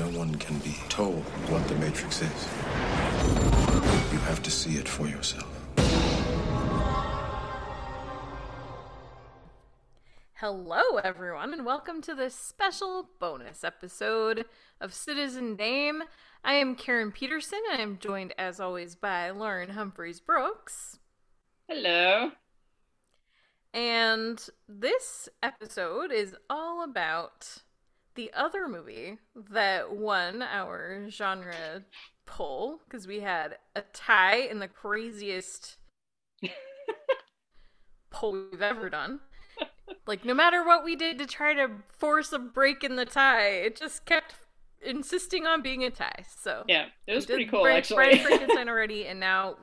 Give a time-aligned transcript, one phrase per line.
[0.00, 2.48] No one can be told what the Matrix is.
[4.10, 5.46] You have to see it for yourself.
[10.36, 14.46] Hello, everyone, and welcome to this special bonus episode
[14.80, 16.04] of Citizen Dame.
[16.42, 20.98] I am Karen Peterson, and I am joined, as always, by Lauren Humphries Brooks.
[21.68, 22.30] Hello.
[23.74, 27.58] And this episode is all about
[28.14, 29.18] the other movie
[29.50, 31.84] that won our genre
[32.26, 35.76] poll because we had a tie in the craziest
[38.10, 39.20] poll we've ever done.
[40.06, 43.48] Like, no matter what we did to try to force a break in the tie,
[43.48, 44.34] it just kept
[44.82, 46.24] insisting on being a tie.
[46.38, 47.96] So, Yeah, it was pretty cool Bride- actually.
[47.96, 49.56] Bride Frankenstein already, and now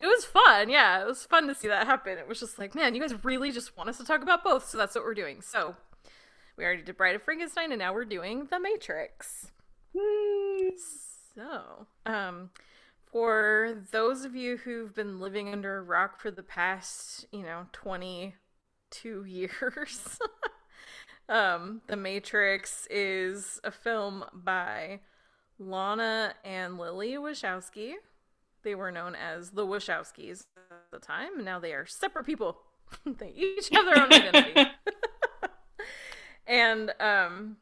[0.00, 0.68] it was fun.
[0.68, 2.18] Yeah, it was fun to see that happen.
[2.18, 4.68] It was just like, man, you guys really just want us to talk about both,
[4.68, 5.40] so that's what we're doing.
[5.40, 5.74] So
[6.56, 9.50] we already did Bride of Frankenstein, and now we're doing The Matrix.
[11.34, 12.50] So, um,
[13.04, 17.66] for those of you who've been living under a rock for the past, you know,
[17.72, 20.18] 22 years,
[21.28, 25.00] um, The Matrix is a film by
[25.58, 27.94] Lana and Lily Wachowski.
[28.62, 32.58] They were known as the Wachowskis at the time, and now they are separate people.
[33.06, 34.70] they each have their own identity.
[36.46, 37.56] And um,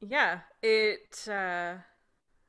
[0.00, 1.74] yeah, it uh,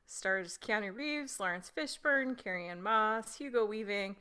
[0.06, 4.16] stars Keanu Reeves, Laurence Fishburne, Carrie-Anne Moss, Hugo Weaving,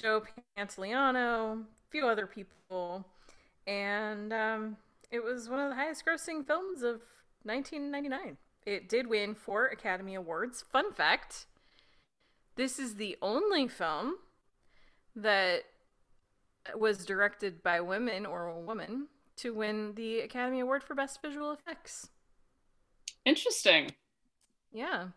[0.00, 0.22] Joe
[0.58, 3.06] Pantoliano, a few other people,
[3.66, 4.76] and um,
[5.10, 7.00] it was one of the highest grossing films of
[7.44, 8.36] 1999.
[8.66, 10.64] It did win four Academy Awards.
[10.72, 11.46] Fun fact
[12.56, 14.14] this is the only film
[15.16, 15.64] that
[16.76, 21.52] was directed by women or a woman to win the Academy Award for Best Visual
[21.52, 22.08] Effects.
[23.24, 23.92] Interesting.
[24.72, 25.08] Yeah.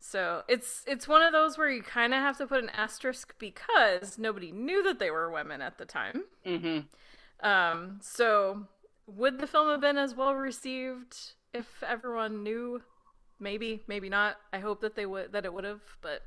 [0.00, 3.34] So it's it's one of those where you kind of have to put an asterisk
[3.38, 6.24] because nobody knew that they were women at the time.
[6.46, 7.46] Mm-hmm.
[7.46, 8.66] Um, so
[9.06, 11.16] would the film have been as well received
[11.52, 12.82] if everyone knew?
[13.40, 14.36] Maybe, maybe not.
[14.52, 16.22] I hope that they would that it would have, but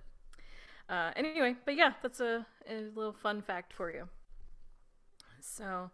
[0.89, 4.09] uh, anyway, but yeah, that's a, a little fun fact for you.
[5.39, 5.89] So,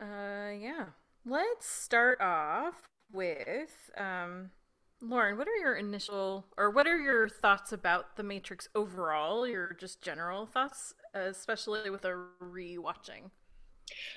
[0.00, 0.86] uh, yeah,
[1.24, 4.50] let's start off with um,
[5.00, 5.38] Lauren.
[5.38, 9.46] What are your initial or what are your thoughts about the Matrix overall?
[9.46, 13.30] Your just general thoughts, especially with a rewatching.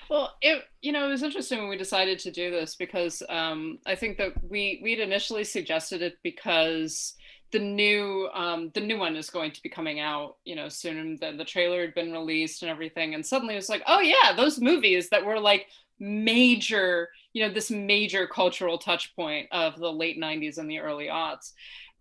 [0.08, 3.78] Well, it you know it was interesting when we decided to do this because um,
[3.86, 7.14] I think that we we'd initially suggested it because
[7.52, 11.18] the new um, the new one is going to be coming out you know soon.
[11.20, 14.34] The the trailer had been released and everything, and suddenly it was like, oh yeah,
[14.36, 15.66] those movies that were like
[16.00, 21.06] major, you know, this major cultural touch point of the late 90s and the early
[21.06, 21.52] aughts.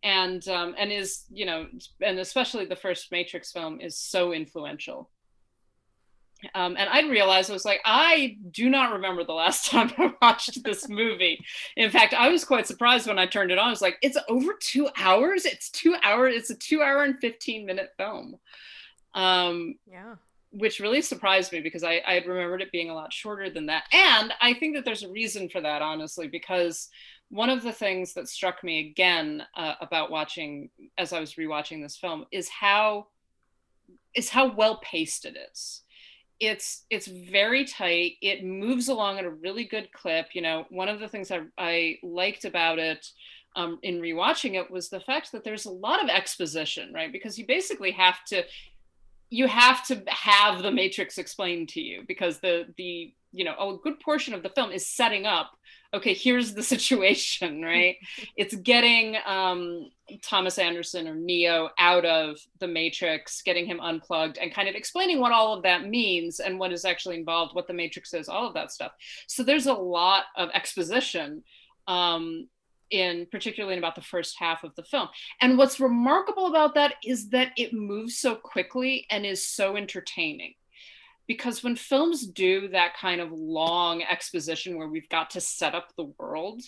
[0.01, 1.67] And um, and is, you know,
[2.01, 5.09] and especially the first Matrix film is so influential.
[6.55, 10.13] Um, and I realized I was like, I do not remember the last time I
[10.21, 11.43] watched this movie.
[11.75, 13.67] In fact, I was quite surprised when I turned it on.
[13.67, 15.45] I was like, it's over two hours.
[15.45, 16.35] It's two hours.
[16.35, 18.35] It's a two hour and 15 minute film.
[19.13, 20.15] Um, yeah
[20.51, 23.67] which really surprised me because I, I had remembered it being a lot shorter than
[23.67, 23.83] that.
[23.93, 26.89] And I think that there's a reason for that, honestly, because
[27.29, 31.81] one of the things that struck me again uh, about watching as I was rewatching
[31.81, 33.07] this film is how
[34.15, 35.83] is how well paced it is.
[36.39, 38.13] It's it's very tight.
[38.21, 40.27] It moves along at a really good clip.
[40.33, 43.05] You know, one of the things I, I liked about it
[43.55, 47.11] um, in rewatching it was the fact that there's a lot of exposition, right?
[47.11, 48.43] Because you basically have to
[49.29, 53.77] you have to have the matrix explained to you because the the you know a
[53.83, 55.51] good portion of the film is setting up
[55.93, 57.97] okay here's the situation right
[58.35, 59.89] it's getting um,
[60.21, 65.19] thomas anderson or neo out of the matrix getting him unplugged and kind of explaining
[65.19, 68.47] what all of that means and what is actually involved what the matrix is all
[68.47, 68.91] of that stuff
[69.27, 71.43] so there's a lot of exposition
[71.87, 72.47] um,
[72.91, 75.07] in particularly in about the first half of the film.
[75.41, 80.53] And what's remarkable about that is that it moves so quickly and is so entertaining.
[81.29, 85.89] Because when films do that kind of long exposition where we've got to set up
[85.95, 86.63] the world,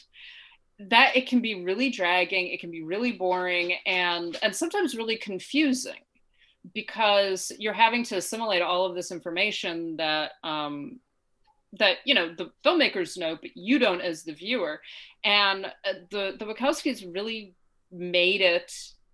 [0.90, 5.18] that it can be really dragging, it can be really boring and and sometimes really
[5.18, 6.00] confusing
[6.75, 11.00] because you're having to assimilate all of this information that um,
[11.74, 14.80] that you know the filmmakers know but you don't as the viewer.
[15.24, 17.56] And uh, the the wachowskis really
[17.92, 18.72] made it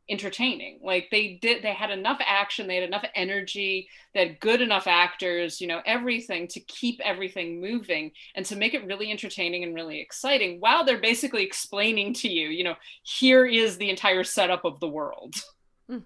[0.09, 0.80] entertaining.
[0.81, 4.88] Like they did they had enough action they had enough energy they had good enough
[4.88, 9.75] actors you know everything to keep everything moving and to make it really entertaining and
[9.75, 14.65] really exciting while they're basically explaining to you you know here is the entire setup
[14.65, 15.36] of the world.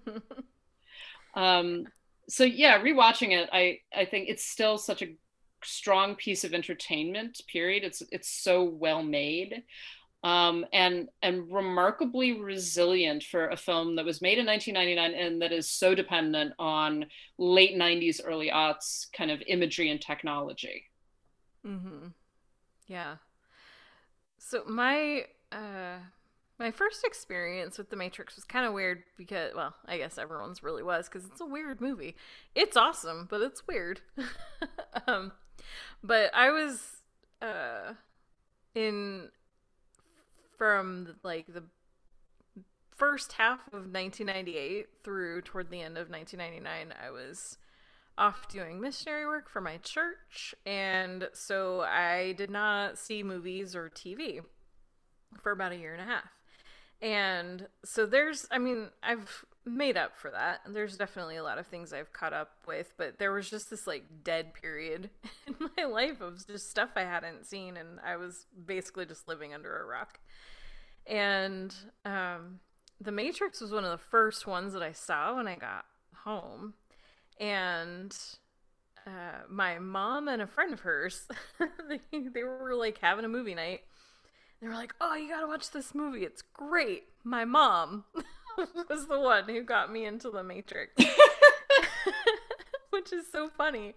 [1.34, 1.86] Um
[2.28, 5.16] so yeah rewatching it i i think it's still such a
[5.64, 7.84] strong piece of entertainment period.
[7.84, 9.62] It's it's so well made
[10.24, 15.52] um, and and remarkably resilient for a film that was made in 1999 and that
[15.52, 17.06] is so dependent on
[17.38, 20.84] late 90s early aughts kind of imagery and technology.
[21.66, 22.08] Mm-hmm.
[22.86, 23.16] yeah.
[24.38, 25.98] So my uh
[26.58, 30.62] my first experience with the matrix was kind of weird because well i guess everyone's
[30.62, 32.14] really was because it's a weird movie.
[32.54, 34.00] It's awesome but it's weird.
[35.08, 35.32] Um
[36.04, 36.98] but I was
[37.40, 37.94] uh
[38.74, 39.30] in
[40.62, 41.64] from like the
[42.94, 47.58] first half of 1998 through toward the end of 1999 I was
[48.16, 53.90] off doing missionary work for my church and so I did not see movies or
[53.90, 54.38] TV
[55.42, 56.30] for about a year and a half.
[57.00, 60.60] And so there's I mean I've made up for that.
[60.68, 63.86] There's definitely a lot of things I've caught up with, but there was just this
[63.86, 65.10] like dead period
[65.46, 69.54] in my life of just stuff I hadn't seen, and I was basically just living
[69.54, 70.20] under a rock.
[71.06, 71.74] And
[72.04, 72.60] um,
[73.00, 75.84] The Matrix was one of the first ones that I saw when I got
[76.24, 76.74] home,
[77.38, 78.16] and
[79.06, 81.26] uh, my mom and a friend of hers,
[81.88, 83.80] they, they were like having a movie night.
[84.60, 86.24] They were like, "Oh, you gotta watch this movie.
[86.24, 88.04] It's great." My mom
[88.88, 90.92] was the one who got me into the Matrix,
[92.90, 93.94] which is so funny.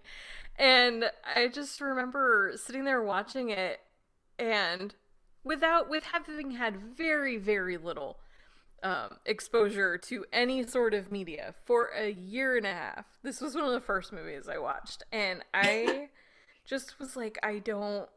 [0.58, 3.80] And I just remember sitting there watching it
[4.38, 4.94] and
[5.44, 8.18] without with having had very very little
[8.82, 13.06] um, exposure to any sort of media for a year and a half.
[13.22, 16.10] This was one of the first movies I watched, and I
[16.64, 18.08] just was like, I don't,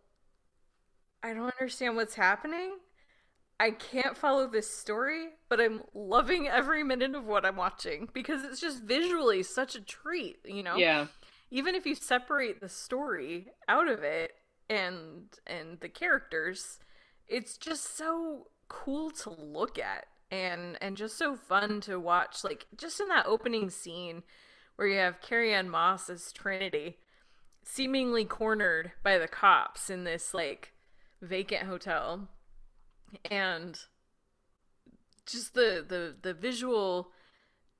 [1.23, 2.73] I don't understand what's happening.
[3.59, 8.43] I can't follow this story, but I'm loving every minute of what I'm watching because
[8.45, 10.77] it's just visually such a treat, you know?
[10.77, 11.07] Yeah.
[11.51, 14.31] Even if you separate the story out of it
[14.69, 16.79] and and the characters,
[17.27, 22.67] it's just so cool to look at and and just so fun to watch like
[22.77, 24.23] just in that opening scene
[24.75, 26.97] where you have Carrie-Anne Moss as Trinity
[27.63, 30.73] seemingly cornered by the cops in this like
[31.21, 32.29] vacant hotel
[33.29, 33.79] and
[35.25, 37.11] just the the the visual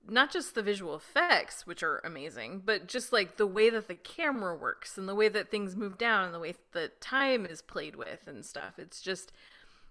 [0.08, 3.96] not just the visual effects which are amazing but just like the way that the
[3.96, 7.62] camera works and the way that things move down and the way that time is
[7.62, 8.78] played with and stuff.
[8.78, 9.32] It's just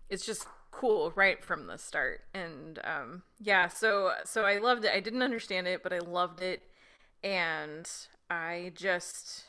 [0.09, 2.23] it's just cool right from the start.
[2.33, 4.93] And um yeah so so i loved it.
[4.93, 6.63] I didn't understand it but i loved it.
[7.23, 7.89] And
[8.31, 9.45] i just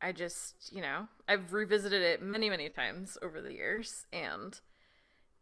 [0.00, 4.58] I just, you know, I've revisited it many, many times over the years, and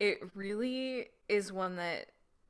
[0.00, 2.06] it really is one that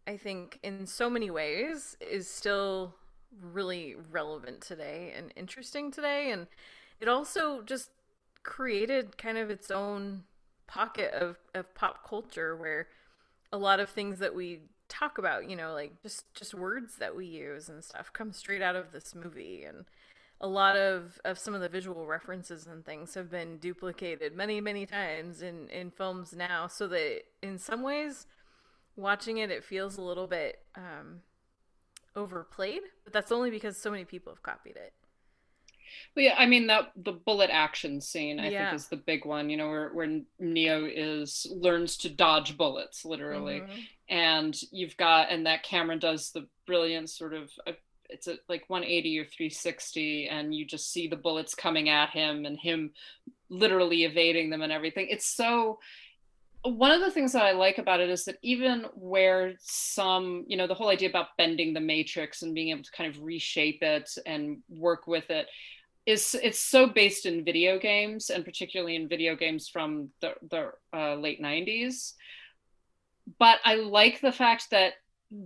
[0.06, 2.94] I think, in so many ways, is still
[3.40, 6.30] really relevant today and interesting today.
[6.30, 6.46] And
[7.00, 7.90] it also just
[8.42, 10.24] created kind of its own
[10.66, 12.88] pocket of, of pop culture where
[13.52, 17.16] a lot of things that we talk about, you know, like just just words that
[17.16, 19.84] we use and stuff come straight out of this movie and
[20.40, 24.60] a lot of, of some of the visual references and things have been duplicated many,
[24.60, 28.26] many times in, in films now, so that in some ways,
[28.96, 31.20] watching it, it feels a little bit um,
[32.16, 34.92] overplayed, but that's only because so many people have copied it.
[36.16, 38.70] Well, yeah, I mean that the bullet action scene I yeah.
[38.70, 39.50] think is the big one.
[39.50, 43.80] You know, where where Neo is learns to dodge bullets, literally, mm-hmm.
[44.08, 47.72] and you've got and that camera does the brilliant sort of uh,
[48.14, 52.46] it's a, like 180 or 360, and you just see the bullets coming at him
[52.46, 52.92] and him
[53.50, 55.08] literally evading them and everything.
[55.10, 55.78] It's so
[56.64, 60.56] one of the things that I like about it is that even where some, you
[60.56, 63.82] know, the whole idea about bending the matrix and being able to kind of reshape
[63.82, 65.46] it and work with it
[66.06, 70.70] is it's so based in video games and particularly in video games from the, the
[70.94, 72.14] uh, late 90s.
[73.38, 74.94] But I like the fact that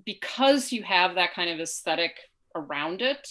[0.04, 2.16] because you have that kind of aesthetic
[2.54, 3.28] around it,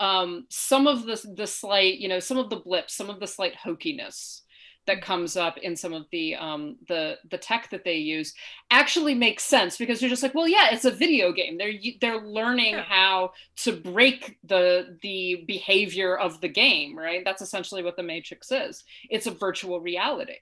[0.00, 3.26] um, some of the the slight, you know, some of the blips, some of the
[3.26, 4.42] slight hokiness
[4.86, 8.34] that comes up in some of the um, the the tech that they use
[8.70, 11.56] actually makes sense because you're just like, well, yeah, it's a video game.
[11.56, 12.82] They're they're learning yeah.
[12.82, 17.22] how to break the the behavior of the game, right?
[17.24, 18.82] That's essentially what the Matrix is.
[19.08, 20.38] It's a virtual reality.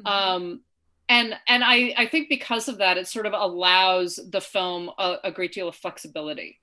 [0.00, 0.06] Mm-hmm.
[0.06, 0.60] Um,
[1.08, 5.18] and and I, I think because of that, it sort of allows the film a,
[5.24, 6.58] a great deal of flexibility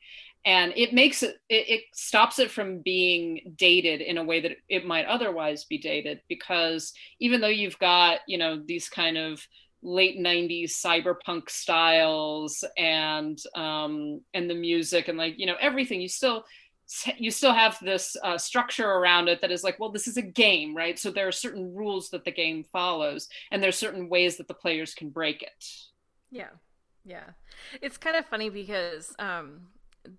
[0.45, 4.51] and it makes it, it, it stops it from being dated in a way that
[4.69, 9.45] it might otherwise be dated because even though you've got you know these kind of
[9.81, 16.07] late 90s cyberpunk styles and um and the music and like you know everything you
[16.07, 16.45] still
[17.17, 20.21] you still have this uh, structure around it that is like well this is a
[20.21, 20.99] game right?
[20.99, 24.53] So there are certain rules that the game follows and there's certain ways that the
[24.53, 25.65] players can break it.
[26.31, 26.49] Yeah.
[27.05, 27.31] Yeah.
[27.81, 29.67] It's kind of funny because um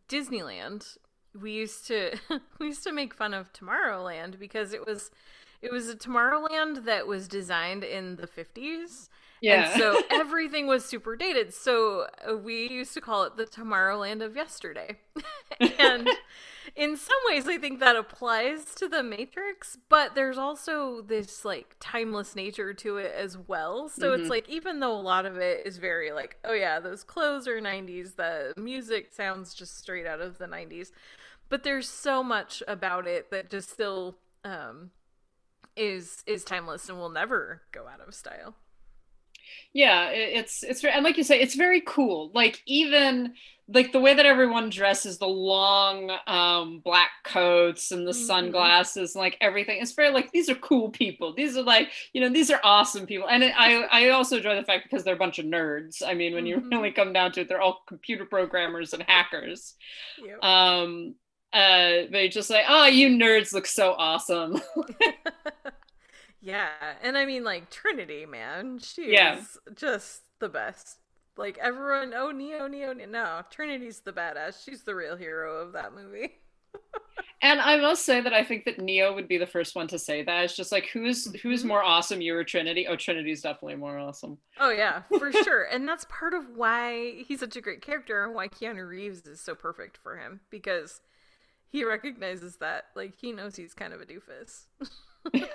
[0.08, 0.96] Disneyland,
[1.40, 2.16] we used to
[2.58, 5.10] we used to make fun of Tomorrowland because it was
[5.64, 9.08] it was a Tomorrowland that was designed in the 50s.
[9.40, 9.70] Yeah.
[9.70, 11.52] And so everything was super dated.
[11.52, 14.98] So uh, we used to call it the Tomorrowland of yesterday.
[15.78, 16.08] and
[16.76, 21.76] in some ways I think that applies to the Matrix, but there's also this like
[21.80, 23.88] timeless nature to it as well.
[23.88, 24.22] So mm-hmm.
[24.22, 27.48] it's like even though a lot of it is very like, oh yeah, those clothes
[27.48, 30.90] are 90s, the music sounds just straight out of the 90s,
[31.48, 34.90] but there's so much about it that just still um
[35.76, 38.54] is is timeless and will never go out of style
[39.72, 43.34] yeah it's it's and like you say it's very cool like even
[43.66, 48.26] like the way that everyone dresses the long um black coats and the mm-hmm.
[48.26, 52.20] sunglasses and like everything it's very like these are cool people these are like you
[52.20, 55.14] know these are awesome people and it, i i also enjoy the fact because they're
[55.14, 56.64] a bunch of nerds i mean when mm-hmm.
[56.64, 59.74] you really come down to it they're all computer programmers and hackers
[60.24, 60.42] yep.
[60.44, 61.14] um
[61.54, 64.60] uh they just like oh you nerds look so awesome
[66.44, 66.68] Yeah,
[67.02, 69.40] and I mean like Trinity, man, she's yeah.
[69.74, 70.98] just the best.
[71.38, 73.06] Like everyone, oh Neo, Neo, Neo.
[73.06, 74.62] No, Trinity's the badass.
[74.62, 76.34] She's the real hero of that movie.
[77.42, 79.98] and I must say that I think that Neo would be the first one to
[79.98, 80.44] say that.
[80.44, 81.68] It's just like who's who's mm-hmm.
[81.68, 82.86] more awesome, you or Trinity?
[82.86, 84.36] Oh, Trinity's definitely more awesome.
[84.60, 85.64] Oh yeah, for sure.
[85.64, 89.40] And that's part of why he's such a great character and why Keanu Reeves is
[89.40, 91.00] so perfect for him because
[91.74, 92.84] he recognizes that.
[92.94, 94.66] Like he knows he's kind of a doofus.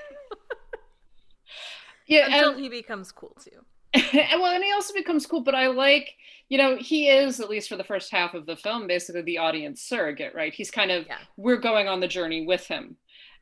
[2.09, 3.63] Yeah, until and, he becomes cool too.
[3.93, 6.15] and, well, and he also becomes cool, but I like,
[6.49, 9.37] you know, he is at least for the first half of the film, basically the
[9.37, 10.51] audience surrogate, right?
[10.51, 11.19] He's kind of yeah.
[11.37, 12.97] we're going on the journey with him,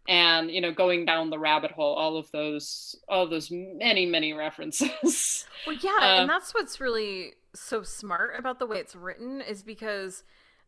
[0.10, 1.96] and you know, going down the rabbit hole.
[1.96, 5.46] All of those, all of those many, many references.
[5.66, 9.64] Well, yeah, uh, and that's what's really so smart about the way it's written is
[9.64, 10.24] because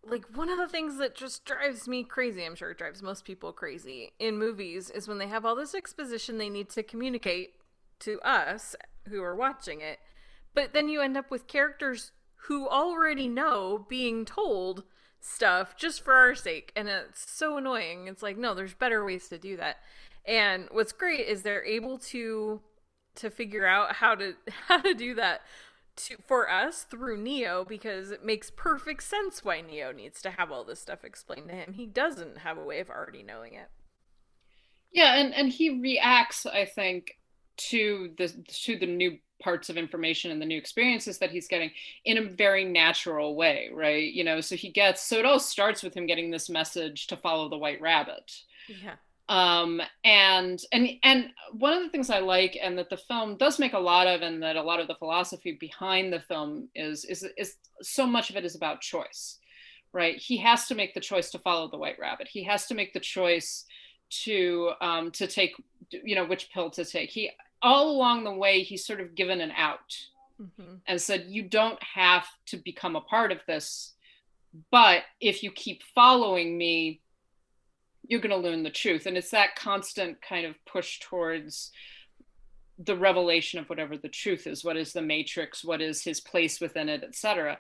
[0.06, 3.26] like one of the things that just drives me crazy i'm sure it drives most
[3.26, 7.54] people crazy in movies is when they have all this exposition they need to communicate
[8.00, 8.76] to us
[9.10, 10.00] who are watching it.
[10.54, 12.12] But then you end up with characters
[12.48, 14.84] who already know being told
[15.20, 18.08] stuff just for our sake and it's so annoying.
[18.08, 19.78] It's like no there's better ways to do that.
[20.26, 22.62] And what's great is they're able to
[23.16, 24.36] to figure out how to
[24.68, 25.42] how to do that
[26.00, 30.52] to, for us through Neo because it makes perfect sense why Neo needs to have
[30.52, 31.74] all this stuff explained to him.
[31.74, 33.70] He doesn't have a way of already knowing it.
[34.92, 37.20] Yeah, and and he reacts, I think,
[37.58, 38.30] to the
[38.64, 41.72] to the new parts of information and the new experiences that he's getting
[42.06, 44.12] in a very natural way, right?
[44.12, 47.18] You know, so he gets so it all starts with him getting this message to
[47.18, 48.32] follow the white rabbit.
[48.68, 48.96] Yeah.
[49.30, 53.60] Um, and and and one of the things I like and that the film does
[53.60, 57.06] make a lot of and that a lot of the philosophy behind the film is
[57.06, 59.38] is is so much of it is about choice.
[59.94, 60.18] Right?
[60.18, 62.28] He has to make the choice to follow the white rabbit.
[62.28, 63.66] He has to make the choice
[64.24, 65.54] to um to take
[65.92, 67.12] you know which pill to take.
[67.12, 67.32] He
[67.62, 69.96] all along the way, he's sort of given an out
[70.42, 70.76] mm-hmm.
[70.88, 73.94] and said, You don't have to become a part of this.
[74.72, 77.02] But if you keep following me,
[78.10, 79.06] you're going to learn the truth.
[79.06, 81.72] And it's that constant kind of push towards
[82.78, 84.64] the revelation of whatever the truth is.
[84.64, 85.64] What is the matrix?
[85.64, 87.58] What is his place within it etc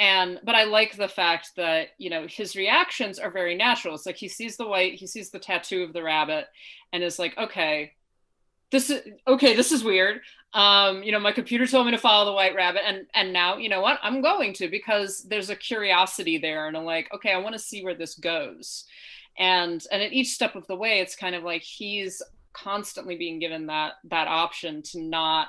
[0.00, 3.94] and but i like the fact that you know his reactions are very natural.
[3.94, 6.46] It's like he sees the white he sees the tattoo of the rabbit
[6.92, 7.92] and is like okay
[8.72, 10.20] this is okay this is weird.
[10.54, 13.58] Um you know my computer told me to follow the white rabbit and and now
[13.58, 14.00] you know what?
[14.02, 17.58] I'm going to because there's a curiosity there and i'm like okay i want to
[17.58, 18.84] see where this goes
[19.38, 22.22] and and at each step of the way it's kind of like he's
[22.52, 25.48] constantly being given that that option to not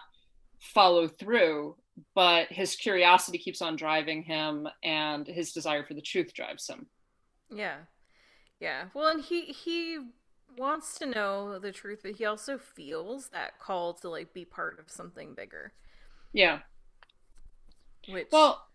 [0.60, 1.76] follow through
[2.16, 6.86] but his curiosity keeps on driving him and his desire for the truth drives him
[7.50, 7.78] yeah
[8.60, 10.00] yeah well and he he
[10.58, 14.80] wants to know the truth, but he also feels that call to like be part
[14.80, 15.74] of something bigger.
[16.34, 16.60] Yeah.
[18.10, 18.68] Which well,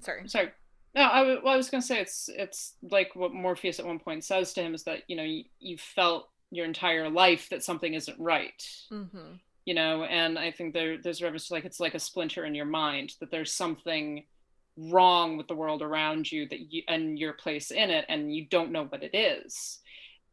[0.00, 0.50] sorry, sorry.
[0.94, 3.98] No, I, w- well, I was gonna say it's it's like what Morpheus at one
[3.98, 7.64] point says to him is that you know you, you felt your entire life that
[7.64, 8.62] something isn't right.
[8.92, 9.36] Mm-hmm.
[9.64, 12.54] You know, and I think there there's reference to like it's like a splinter in
[12.54, 14.24] your mind that there's something
[14.76, 18.46] wrong with the world around you that you and your place in it and you
[18.46, 19.80] don't know what it is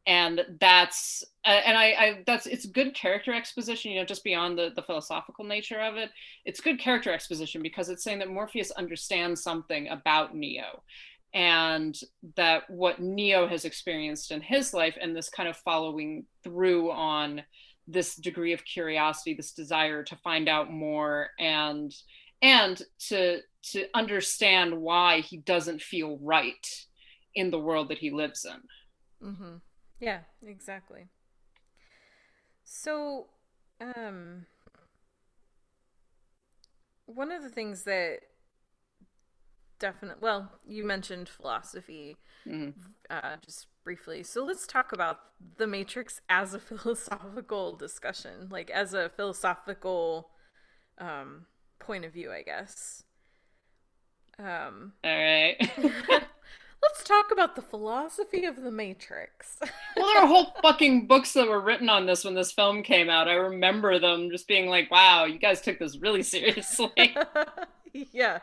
[0.07, 4.57] and that's uh, and I, I that's it's good character exposition you know just beyond
[4.57, 6.09] the the philosophical nature of it
[6.45, 10.83] it's good character exposition because it's saying that morpheus understands something about neo
[11.33, 11.99] and
[12.35, 17.41] that what neo has experienced in his life and this kind of following through on
[17.87, 21.93] this degree of curiosity this desire to find out more and
[22.41, 26.67] and to to understand why he doesn't feel right
[27.35, 29.55] in the world that he lives in mm-hmm.
[29.99, 31.07] Yeah, exactly.
[32.63, 33.27] So,
[33.81, 34.45] um,
[37.05, 38.19] one of the things that
[39.79, 42.15] definitely, well, you mentioned philosophy
[42.47, 42.69] mm-hmm.
[43.09, 44.23] uh, just briefly.
[44.23, 45.19] So let's talk about
[45.57, 50.29] the Matrix as a philosophical discussion, like as a philosophical
[50.99, 51.45] um,
[51.79, 53.03] point of view, I guess.
[54.37, 55.57] Um, All right.
[56.81, 59.57] Let's talk about the philosophy of the Matrix.
[59.97, 63.09] well, there are whole fucking books that were written on this when this film came
[63.09, 63.27] out.
[63.27, 66.91] I remember them just being like, wow, you guys took this really seriously.
[67.93, 68.39] yeah.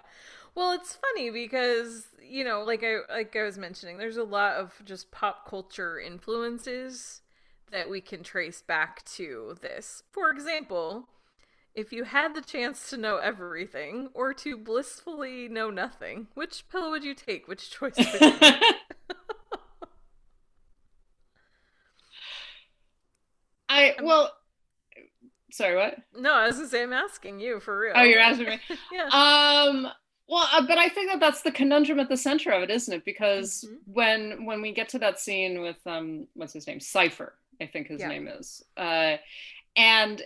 [0.54, 4.54] Well, it's funny because, you know, like I like I was mentioning, there's a lot
[4.54, 7.22] of just pop culture influences
[7.70, 10.02] that we can trace back to this.
[10.12, 11.08] For example,
[11.76, 16.90] if you had the chance to know everything or to blissfully know nothing, which pill
[16.90, 17.46] would you take?
[17.46, 18.62] Which choice would you make?
[23.68, 24.32] I well
[25.50, 25.98] sorry what?
[26.18, 27.92] No, I was gonna say I'm asking you for real.
[27.94, 28.60] Oh, you're asking me.
[28.92, 29.08] yeah.
[29.12, 29.88] Um
[30.28, 32.92] well, uh, but I think that that's the conundrum at the center of it, isn't
[32.92, 33.04] it?
[33.04, 33.92] Because mm-hmm.
[33.92, 37.86] when when we get to that scene with um, what's his name, Cypher, I think
[37.86, 38.08] his yeah.
[38.08, 39.18] name is, uh,
[39.76, 40.20] and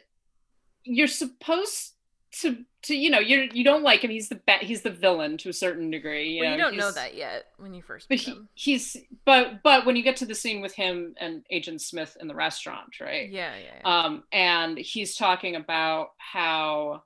[0.84, 1.94] you're supposed
[2.32, 5.36] to to you know you're you don't like him he's the ba- he's the villain
[5.36, 8.08] to a certain degree you, well, know, you don't know that yet when you first
[8.08, 8.48] but he, him.
[8.54, 12.28] he's but but when you get to the scene with him and agent smith in
[12.28, 14.04] the restaurant right yeah, yeah, yeah.
[14.04, 17.02] um and he's talking about how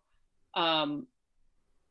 [0.54, 1.06] um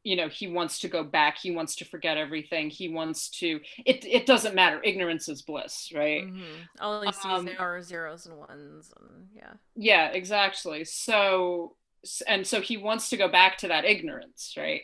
[0.03, 3.59] you know he wants to go back he wants to forget everything he wants to
[3.85, 6.25] it it doesn't matter ignorance is bliss right?
[6.25, 6.43] Mm-hmm.
[6.79, 9.53] all he sees um, are zeros and ones and yeah.
[9.75, 11.75] Yeah exactly so
[12.27, 14.81] and so he wants to go back to that ignorance right?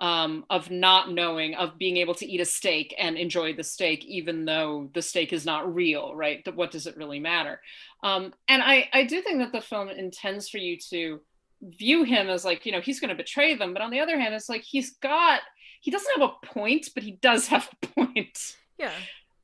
[0.00, 4.04] Um, of not knowing of being able to eat a steak and enjoy the steak
[4.04, 6.46] even though the steak is not real right?
[6.54, 7.60] What does it really matter?
[8.02, 11.20] Um, and i i do think that the film intends for you to
[11.62, 14.18] view him as like you know he's going to betray them but on the other
[14.18, 15.40] hand it's like he's got
[15.80, 18.56] he doesn't have a point but he does have a point.
[18.78, 18.92] Yeah.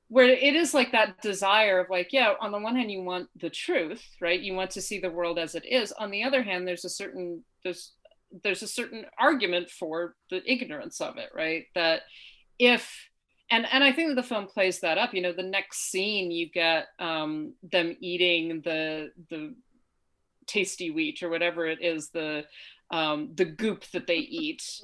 [0.09, 3.29] Where it is like that desire of like yeah on the one hand you want
[3.40, 4.40] the truth right?
[4.40, 5.92] You want to see the world as it is.
[5.92, 7.92] On the other hand there's a certain there's
[8.42, 11.64] there's a certain argument for the ignorance of it right?
[11.74, 12.03] That
[12.59, 13.09] if
[13.50, 15.14] and and I think that the film plays that up.
[15.14, 19.55] You know, the next scene you get um, them eating the the
[20.46, 22.44] tasty wheat or whatever it is the
[22.90, 24.83] um, the goop that they eat,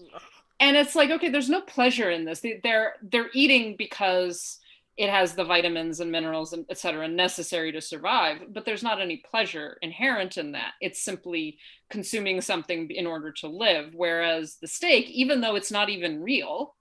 [0.59, 2.40] and it's like okay, there's no pleasure in this.
[2.40, 4.61] They, they're they're eating because
[5.01, 9.01] it has the vitamins and minerals and et cetera necessary to survive but there's not
[9.01, 10.73] any pleasure inherent in that.
[10.83, 11.57] It's simply
[11.88, 13.92] consuming something in order to live.
[13.94, 16.75] Whereas the steak even though it's not even real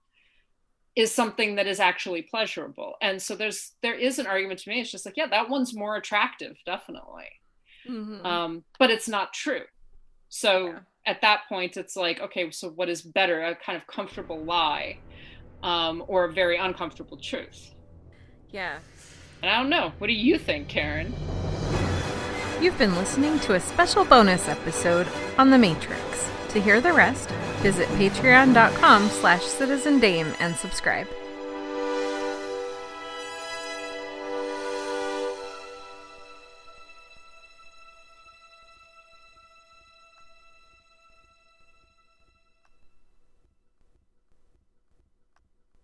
[0.98, 2.96] is something that is actually pleasurable.
[3.02, 5.74] And so there's there is an argument to me it's just like yeah that one's
[5.74, 7.30] more attractive definitely
[7.90, 8.26] mm-hmm.
[8.26, 9.64] um, but it's not true
[10.30, 10.80] so yeah.
[11.06, 14.98] at that point it's like okay so what is better a kind of comfortable lie
[15.64, 17.74] um, or a very uncomfortable truth
[18.50, 18.80] yeah
[19.42, 21.14] and i don't know what do you think karen
[22.62, 27.30] you've been listening to a special bonus episode on the matrix to hear the rest,
[27.62, 31.08] visit patreon.com slash citizendame and subscribe.